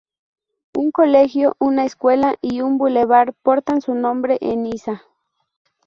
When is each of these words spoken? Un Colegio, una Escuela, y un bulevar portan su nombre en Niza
Un 0.75 0.89
Colegio, 0.89 1.55
una 1.59 1.85
Escuela, 1.85 2.33
y 2.41 2.61
un 2.61 2.79
bulevar 2.79 3.35
portan 3.43 3.81
su 3.81 3.93
nombre 3.93 4.39
en 4.41 4.63
Niza 4.63 5.03